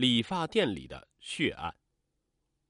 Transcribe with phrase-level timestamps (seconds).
[0.00, 1.76] 理发店里的血案。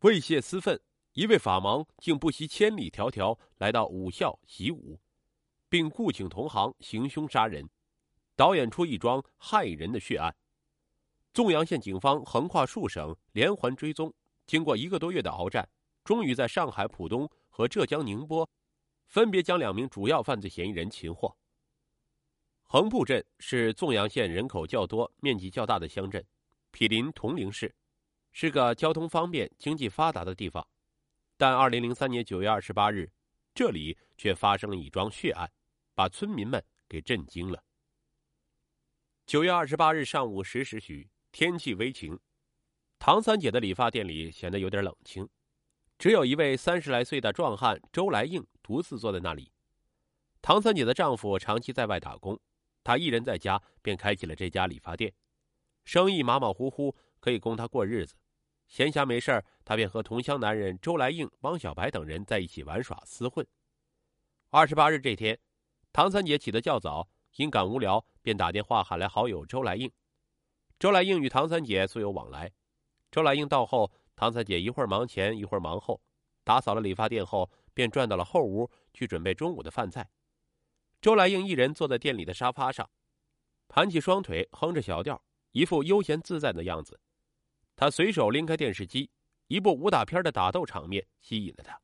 [0.01, 0.81] 为泄私愤，
[1.13, 5.01] 一位法盲竟不惜千里迢迢来到武校习武，
[5.69, 7.71] 并雇请同行行凶杀人，
[8.35, 10.35] 导演出一桩骇人的血案。
[11.33, 14.13] 纵阳县警方横跨数省，连环追踪，
[14.45, 15.69] 经过一个多月的鏖战，
[16.03, 18.51] 终于在上海浦东和浙江宁波，
[19.07, 21.37] 分别将两名主要犯罪嫌疑人擒获。
[22.63, 26.27] 横埠镇是纵阳县人口较多、面积较大的乡镇，
[26.71, 27.75] 毗邻铜陵市，
[28.33, 30.67] 是个交通方便、经济发达的地方。
[31.37, 33.11] 但二零零三年九月二十八日，
[33.55, 35.51] 这里却发生了一桩血案，
[35.95, 37.63] 把村民们给震惊了。
[39.27, 42.19] 九月二十八日上午十时许，天气微晴，
[42.99, 45.29] 唐三姐的理发店里显得有点冷清，
[45.99, 49.53] 只有一位三十来岁的壮汉周来应独自坐在那里。
[50.43, 52.39] 唐三姐的丈夫长期在外打工。
[52.83, 55.13] 她一人在家，便开起了这家理发店，
[55.85, 58.15] 生意马马虎虎，可以供他过日子。
[58.69, 63.45] 闲暇没事他便和同乡男人周来应、汪小白等人在一起玩耍厮混。
[64.51, 65.39] 二十八日这天，
[65.93, 69.91] 唐三姐起得较早，因感无聊，便打电话喊来好友周来应。
[70.79, 72.53] 周来应与唐三姐素有往来。
[73.11, 76.01] 周来应到后，唐三姐一会儿忙前，一会儿忙后，
[76.45, 80.09] 打扫了理发店后，便转到了后屋去准备中午的饭菜。
[81.01, 82.89] 周来应一人坐在店里的沙发上，
[83.67, 85.21] 盘起双腿，哼着小调，
[85.53, 87.01] 一副悠闲自在的样子。
[87.77, 89.11] 他随手拎开电视机，
[89.47, 91.81] 一部武打片的打斗场面吸引了他。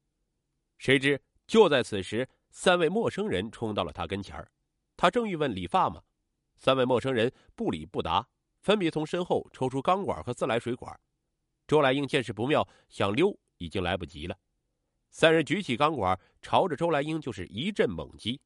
[0.79, 4.51] 谁知就在此时，三位陌生人冲到了他跟前儿。
[4.97, 6.03] 他正欲问理发吗？
[6.59, 8.27] 三位陌生人不理不答，
[8.61, 10.99] 分别从身后抽出钢管和自来水管。
[11.67, 14.39] 周来英见势不妙，想溜已经来不及了。
[15.11, 18.41] 三人举起钢管，朝着周来英就是一阵猛击。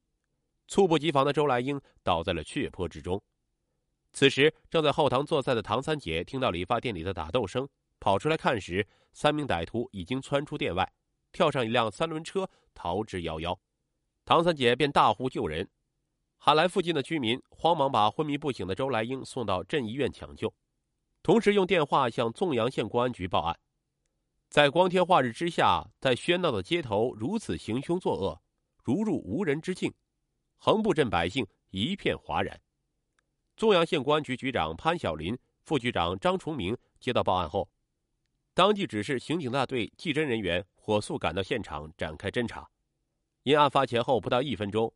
[0.67, 3.21] 猝不及防的周来英倒在了血泊之中。
[4.13, 7.67] 此时，正在后堂做菜的唐三姐听到理发店里的打斗声，
[7.99, 10.91] 跑出来看时，三名歹徒已经窜出店外，
[11.31, 13.57] 跳上一辆三轮车逃之夭夭。
[14.25, 15.67] 唐三姐便大呼救人，
[16.37, 20.53] 喊来附近的居民，慌忙把昏迷不醒的周来英送到镇医院抢救，
[21.23, 23.57] 同时用电话向纵阳县公安局报案。
[24.49, 28.41] 在光天化日之下，在喧闹的街头如此行凶作恶，
[28.83, 29.93] 如入无人之境。
[30.57, 32.59] 横埠镇百姓一片哗然。
[33.61, 37.69] 纵阳县公安局局长潘晓林、副局长张崇明接到报案后，
[38.55, 42.67] 当即指示刑警大队技侦人员火速赶到现场展开侦查。
[43.43, 44.91] 因案发前后不到一分钟，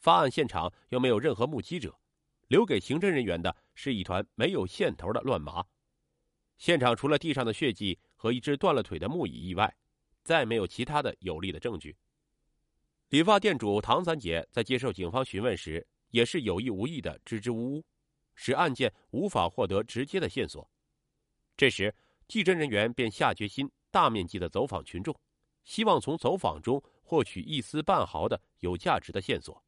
[0.00, 1.98] 发案现场又没有任何目击者，
[2.48, 5.64] 留给刑侦人员的是一团没有线头的乱麻。
[6.58, 9.74] 现场除了地上的血迹和一只断了腿的木椅以外，
[10.22, 11.96] 再没有其他的有力的证据。
[13.08, 17.84] 理发店主唐三姐在接受警方询问时，也是有意无意的支支吾吾，
[18.42, 20.66] 使案件无法获得直接的线索。
[21.58, 21.94] 这时，
[22.26, 25.14] 技侦人员便下决心大面积的走访群众，
[25.62, 29.62] 希望从走访中获取一丝半毫的有价值的线索。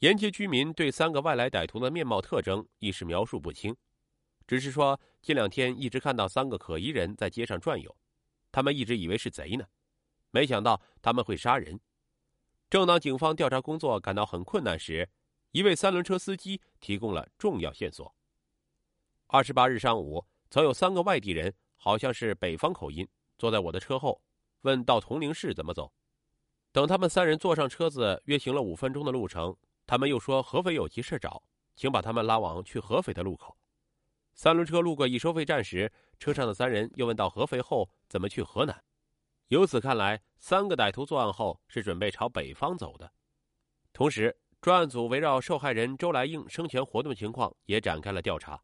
[0.00, 3.76] 沿街居民对三个外来歹徒的面貌特征亦是描述不清，
[4.48, 7.96] 只是说近两天一直看到三个可疑人在街上转悠，
[8.50, 9.64] 他们一直以为是贼呢，
[10.32, 11.78] 没想到他们会杀人。
[12.68, 15.08] 正当警方调查工作感到很困难时，
[15.52, 18.14] 一位三轮车司机提供了重要线索。
[19.26, 23.06] 二十八日上午，曾有三个外地人，好像是北方口音，
[23.36, 24.22] 坐在我的车后，
[24.60, 25.92] 问到铜陵市怎么走。
[26.70, 29.56] 等他们三人坐上车子，约行了五分钟的路程，
[29.86, 31.42] 他们又说合肥有急事找，
[31.74, 33.56] 请把他们拉往去合肥的路口。
[34.34, 38.84] 三轮车路过一收费站时，车上的三人又问到合肥后怎么去河南。
[39.48, 43.12] 由此看来，三个歹徒作案后是准备朝北方走的。
[43.92, 48.62] 同时，专案组围绕受害人周来英生前活动情况也展开了调查。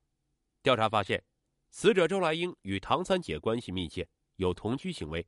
[0.62, 1.24] 调查发现，
[1.70, 5.26] 死者周来英与唐三姐关系密切，有同居行为。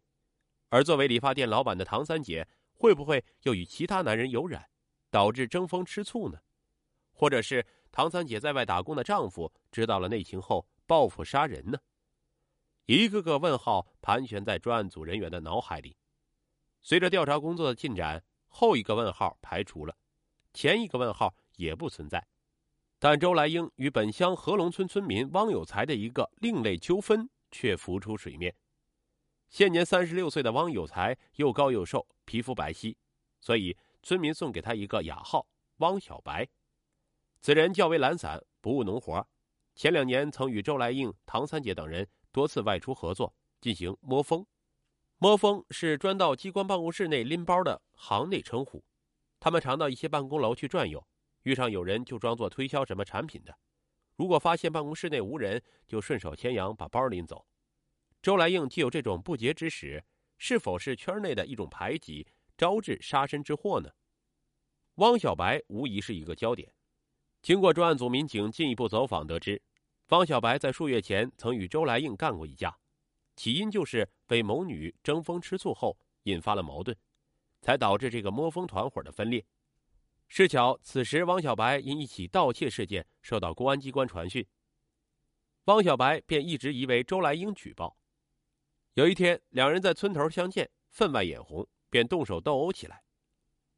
[0.69, 4.69] 而作为理发店老板的唐三姐，会不会又与其他男人有染，
[5.11, 6.39] 导致争风吃醋呢？
[7.13, 11.79] 或者是唐三姐在外打工的丈夫知道了内情后报复杀人呢？
[12.85, 15.97] 一个个问号盘旋在专案组人员的脑海里。
[16.83, 19.97] 随着调查工作的进展，后一个问号排除了，
[20.53, 22.27] 前一个问号也不存在。
[22.99, 28.55] 但周来英与本乡合龙村村民汪有才的一个另类纠纷却浮出水面。
[29.49, 32.97] 现年三十六岁的汪有才又高又瘦，皮肤白皙，
[33.41, 35.47] 所以村民送给他一个雅号
[35.79, 36.49] “汪小白”。
[37.41, 39.27] 此人较为懒散，不务农活，
[39.75, 42.09] 前两年曾与周来应、唐三姐等人。
[42.31, 44.47] 多次外出合作进行摸风，
[45.17, 48.85] 摸风是专到机关办公室内拎包的行内称呼。
[49.41, 51.07] 他们常到一些办公楼去转悠，
[51.43, 53.57] 遇上有人就装作推销什么产品的。
[54.17, 57.47] 如果发现办公室内无人，就顺手牵羊把包拎走。
[58.21, 60.05] 周来应既有这种不洁之使，
[60.39, 62.27] 是否是圈内的一种排挤，
[62.57, 63.91] 招致杀身之祸呢？
[64.97, 66.75] 汪小白无疑是一个焦点。
[67.41, 69.63] 经过专案组民警进一步走访得知，
[70.09, 72.77] 汪小白在数月前曾与周来应干过一架，
[73.37, 76.97] 起因就是为某女争风吃醋后引发了矛盾，
[77.61, 79.45] 才导致这个摸风团伙的分裂。
[80.29, 84.47] 是巧，此时汪小白因一起盗窃事件受到公安机关传讯，
[85.65, 87.97] 汪小白便一直疑为周来英举报。
[88.95, 93.03] 有一天，两人在村头相见，分外眼红，便动手斗殴起来。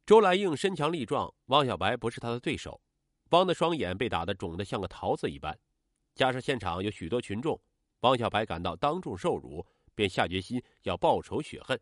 [0.05, 2.81] 周来英身强力壮，汪小白不是他的对手，
[3.29, 5.57] 汪的双眼被打得肿得像个桃子一般，
[6.15, 7.61] 加上现场有许多群众，
[8.01, 11.79] 汪小白感到当众受辱，便下决心要报仇雪恨。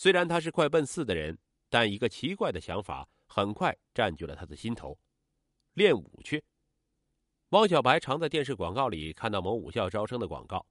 [0.00, 1.36] 虽然他是快奔四的人，
[1.68, 3.08] 但一个奇怪的想法。
[3.26, 4.96] 很快占据了他的心头，
[5.74, 6.42] 练武去。
[7.48, 10.64] 汪小白常在电视广告里看到某武校招生的广告。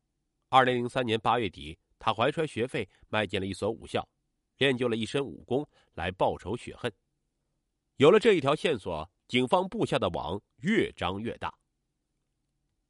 [0.47, 4.07] 二零零三年八月底，他怀揣学费迈进了一所武校，
[4.59, 6.89] 练就了一身武功来报仇雪恨。
[7.97, 11.53] 有了这一条线索，警方布下的网越张越大。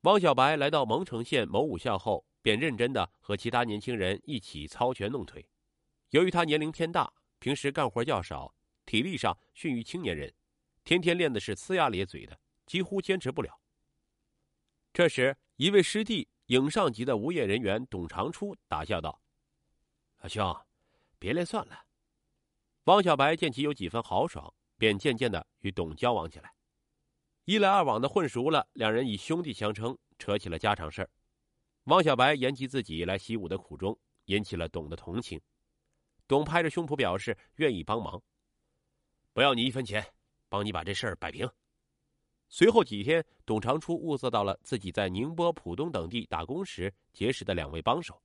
[0.02, 5.44] 汪小白来到蒙城县某武校后，便认真的和其他年轻人一起操拳弄腿。
[6.12, 8.54] 由于他年龄偏大，平时干活较少。
[8.86, 10.34] 体力上逊于青年人，
[10.86, 13.60] 天天练的是呲牙咧嘴的，几乎坚持不了。
[14.94, 19.22] 这时，一位师弟影上级的无业人员董长初打笑道
[20.24, 20.56] ：“阿兄，
[21.20, 21.84] 别练算了。”
[22.86, 26.54] 汪小白见其有几分豪爽，便渐渐的与董交往起来。
[27.44, 31.10] 一来二往的混熟了，两人以兄弟相称，扯起了家常事儿。
[31.84, 35.42] 汪小白言及自己来习武的苦衷，引起了董的同情。
[36.28, 38.22] 董拍着胸脯表示愿意帮忙。
[39.34, 40.06] 不要你一分钱，
[40.50, 41.50] 帮你把这事儿摆平。
[42.50, 48.22] 随后几天，董长初物色到了自己在宁波、浦东等地打工时结识的两位帮手，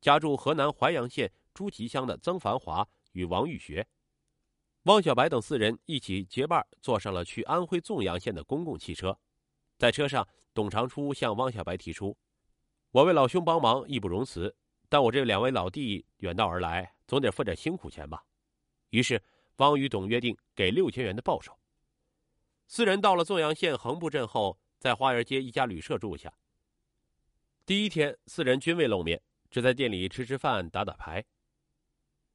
[0.00, 3.86] 家住河南淮阳县朱集乡的曾繁华与王玉学、
[4.84, 9.18] 汪小白等四人一起结伴坐上了去安徽纵阳县的公共汽车。
[9.76, 12.16] 在车上，董长初向汪小白提出
[12.92, 14.54] ：“我为老兄帮忙，义不容辞，
[14.96, 18.24] 但我这两位老弟远道而来，总得付点辛苦钱吧。”
[18.88, 19.22] 于是。
[19.58, 21.58] 汪与董约定给六千元的报酬。
[22.66, 26.30] 四人到了纵阳县横埠镇后，在花园街一家旅社住下。
[27.64, 31.24] 第一天，四人均未露面，只在店里吃吃饭、打打牌。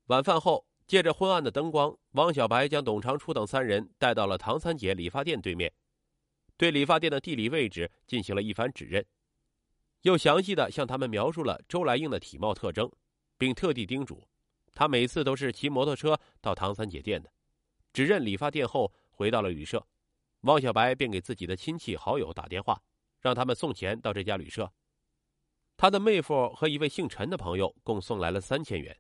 [0.08, 5.72] 晚饭后，借着昏暗的灯光，汪小白将董长初等三人带到了唐三姐理发店对面，
[6.58, 9.06] 对理发店的地理位置进行了一番指认，
[10.02, 12.92] 又详细的向他们描述了周来英的体貌特征，
[13.38, 14.28] 并特地叮嘱。
[14.74, 17.32] 他每次都是骑摩托车到唐三姐店的，
[17.94, 19.86] 指认理发店后回到了旅社，
[20.42, 22.82] 汪小白便给自己的亲戚好友打电话，
[23.20, 24.72] 让他们送钱到这家旅社。
[25.78, 28.98] 他的妹夫和一位姓陈的朋友共送来了三千元。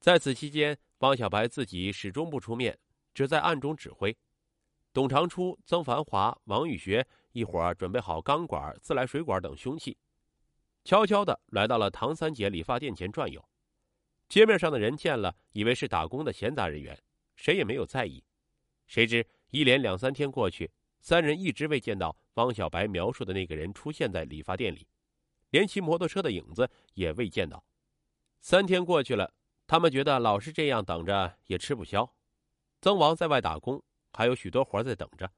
[0.00, 2.78] 在此期间，汪小白自己始终不出面，
[3.14, 4.16] 只在暗中指挥。
[4.92, 9.96] 董长初、曾繁华、王宇学一伙儿准备好钢管、自来水管等凶器，
[10.84, 13.44] 悄悄的来到了唐三姐理发店前转悠。
[14.28, 16.96] 街面上的人见了，以为是打工的闲杂人员，
[17.36, 18.22] 谁也没有在意。
[18.86, 24.86] 谁知一连两三天过去，三人一直未见到汪小白描述的那个人出现在理发店里，
[25.50, 27.64] 连骑摩托车的影子也未见到。
[28.40, 29.32] 三天过去了，
[29.66, 32.12] 他们觉得老是这样等着也吃不消。
[32.80, 33.82] 曾王在外打工，
[34.12, 35.30] 还有许多活在等着。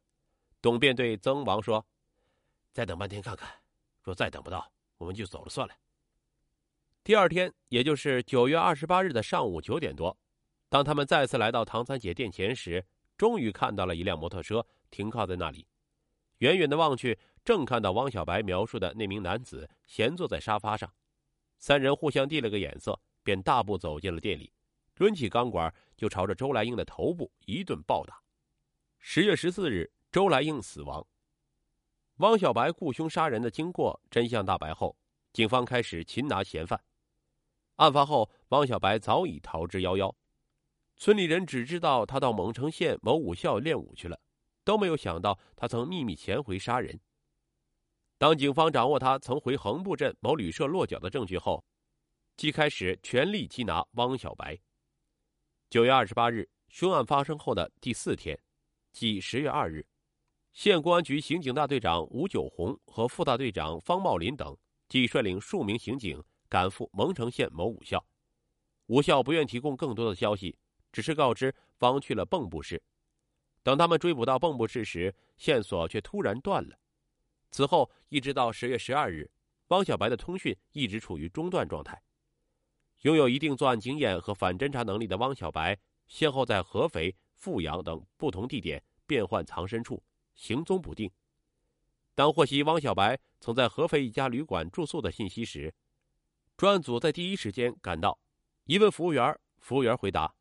[0.62, 1.84] 董便对曾王说
[2.72, 3.50] ：“再等半天看看，
[4.00, 5.74] 若再等不到，我们就走了算了。”
[7.02, 10.16] 第二天，也就是九月二十八日的上午九点多，
[10.68, 12.86] 当他们再次来到唐三姐店前时，
[13.18, 15.66] 终于看到了一辆摩托车停靠在那里。
[16.38, 20.92] 远远的望去，正看到汪小白描述的那名男子闲坐在沙发上。
[21.58, 24.52] 三人互相递了个眼色，便大步走进了店里，
[24.94, 28.22] 抡起钢管就朝着周来英的头部一顿暴打。
[28.98, 31.04] 十月十四日，周来应死亡。
[32.16, 34.94] 汪小白雇凶杀人的经过真相大白后，
[35.32, 36.78] 警方开始擒拿嫌犯。
[37.76, 40.14] 案发后，汪小白早已逃之夭夭，
[40.96, 44.20] 村里人只知道他到蒙城县某武校练武去了，
[44.62, 47.00] 都没有想到他曾秘密潜回杀人。
[48.18, 51.64] 当警方掌握他曾回横埠镇某旅社落脚的证据后，
[52.36, 54.56] 即开始全力缉拿汪小白。
[55.70, 58.38] 九月二十八日，凶案发生后的第四天，
[58.92, 59.84] 即十月二日，
[60.52, 64.56] 县公安局刑警大队长吴九红和副大队长方茂林等，
[64.88, 66.22] 即率领数名刑警。
[66.48, 68.04] 赶赴蒙城县某武校，
[68.88, 70.54] 武校不愿提供更多的消息，
[70.92, 72.82] 只是告知方去了蚌埠市。
[73.62, 76.78] 等他们追捕到蚌埠市时，线索却突然断了。
[77.50, 79.30] 此后一直到十月十二日，
[79.68, 81.98] 汪小白的通讯一直处于中断状态。
[83.00, 90.02] 拥有一定作案经验和反侦查能力的汪小白，先后在合肥、阜阳等不同地点变换藏身处，
[90.34, 91.10] 行踪不定。
[92.14, 95.74] 当获悉汪小白曾在合肥一家旅馆住宿的信息时，
[96.56, 98.18] 专案组在第一时间赶到，
[98.64, 100.34] 一问服务员，服务员回答：“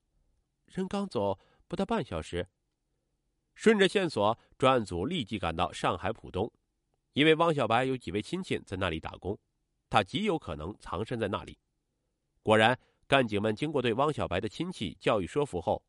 [0.67, 2.47] 人刚走不到半小时。”
[3.55, 6.51] 顺着线索，专案组立即赶到上海浦东，
[7.13, 9.37] 因为汪小白有几位亲戚在那里打工，
[9.89, 11.57] 他极有可能藏身在那里。
[12.43, 15.83] 果然，干警们经过对汪小白的亲戚教育说服后，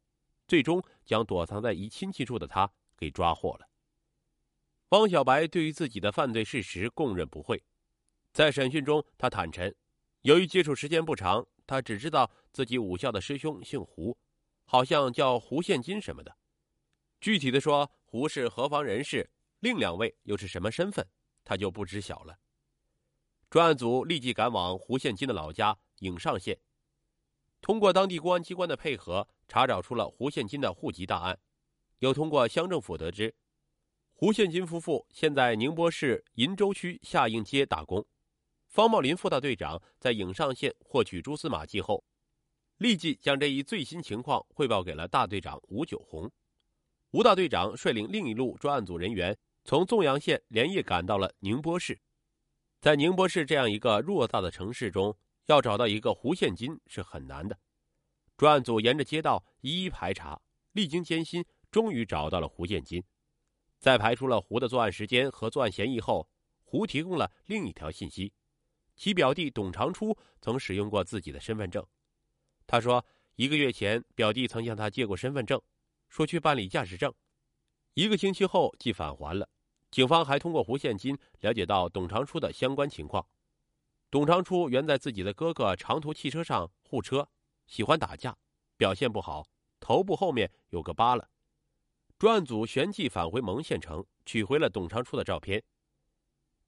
[0.46, 3.68] 最终将躲藏在一亲戚处的他给抓获了。
[4.92, 7.64] 汪小白对于自己的犯罪事实供认不讳，
[8.30, 9.74] 在审讯中，他坦陈，
[10.20, 14.14] 由于接触时间不长，他只知道自己武校的师兄姓胡，
[14.66, 16.36] 好像叫胡现金什么的。
[17.22, 19.30] 具体的说，胡是何方人士，
[19.60, 21.08] 另两位又是什么身份，
[21.42, 22.38] 他就不知晓了。
[23.48, 26.60] 专案组立即赶往胡现金的老家颍上县，
[27.62, 31.38] 通过当地公安机关的配合，查找出了胡现金的户籍档案，
[32.00, 33.34] 又通过乡政府得知，
[34.22, 38.06] 胡宪金夫妇现在宁波市鄞州区下应街打工。
[38.68, 42.04] 方茂林副大队长在颍上县获取蛛丝马迹后，
[42.76, 46.30] 立即将这一最新情况汇报给了大队长吴九红。
[47.10, 52.00] 吴大队长率领另一路专案组人员，从纵阳县连夜赶到了宁波市。
[52.80, 57.58] 在宁波市这样一个偌大的城市中，要找到一个胡现金是很难的。
[58.36, 63.02] 专案组沿着街道一一排查，历经艰辛，终于找到了胡现金。
[63.82, 66.28] 在排除了胡的作案时间和作案嫌疑后，
[66.62, 68.32] 胡提供了另一条信息：
[68.94, 71.84] 其表弟董长初曾使用过自己的身份证。
[72.64, 75.60] 他说，一个月前，表弟曾向他借过身份证。
[76.08, 77.12] 说去办理驾驶证，
[77.94, 79.48] 一个星期后即返还了。
[79.90, 83.26] 警方还通过胡现金了解到董长初的相关情况。
[84.12, 87.28] 董长初原在自己的哥哥长途汽车上护车，
[87.66, 88.38] 喜欢打架，
[88.76, 89.44] 表现不好，
[89.80, 91.28] 头部后面有个疤了。
[92.22, 95.60] 专案组旋即返回蒙县城，取回了董长初的照片。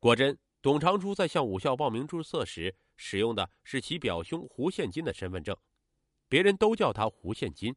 [0.00, 5.56] 果真，董长初在向武校报名注册时使用的是其表兄胡现金的身份证，
[6.28, 7.72] 别人都叫他胡现金。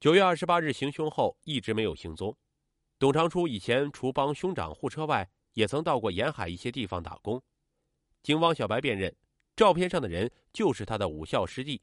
[0.00, 2.34] 九月二十八日行凶后一直没有行踪。
[2.98, 7.42] 董长初以前除帮兄长护车外，也曾到过沿海一些地方打工。
[8.22, 9.14] 经汪小白辨认，
[9.54, 11.82] 照片上的人就是他的武校师弟。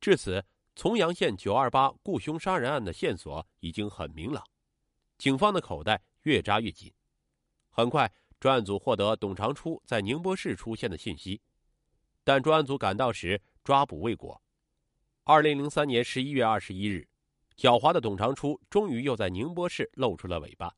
[0.00, 0.44] 至此，
[0.78, 4.44] 从阳县九二八雇凶杀人案的线索已经很明朗，
[5.18, 6.94] 警方的口袋越扎越紧。
[7.68, 8.08] 很快，
[8.38, 11.42] 专案组获得董长初在宁波市出现的信息，
[12.22, 14.40] 但专案组赶到时抓捕未果。
[15.24, 17.08] 二零零三年十一月二十一日。
[17.56, 20.72] 狡猾的董长初终于又在宁波市露出了尾巴。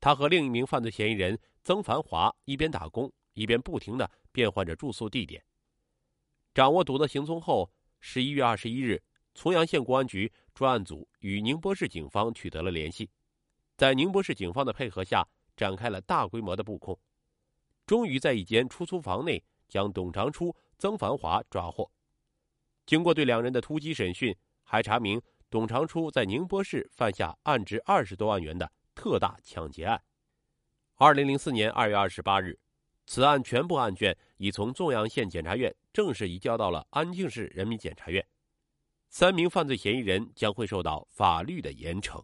[0.00, 5.44] 他和另一名犯罪嫌疑人曾繁华一边打工，一边不停的变换着住宿地点。
[6.54, 9.02] 掌握赌的行踪后，十一月二十一日，
[9.36, 13.10] 从阳县公安局专案组与宁波市警方取得了联系，
[13.76, 15.22] 在宁波市警方的配合下，
[15.54, 16.98] 展开了大规模的布控，
[17.84, 21.88] 终于在一间出租房内将董长初、曾繁华抓获。
[22.86, 25.20] 经过对两人的突击审讯，还查明。
[25.48, 30.02] 董长初在宁波市犯下案值二十多万元的特大抢劫案。
[30.96, 32.58] 二零零四年二月二十八日，
[33.06, 38.26] 此案全部案卷已从纵阳县检察院正式移交到了安庆市人民检察院。
[39.18, 42.22] 三名犯罪嫌疑人将会受到法律的严惩。